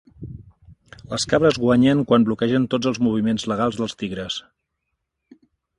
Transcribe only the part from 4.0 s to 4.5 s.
tigres.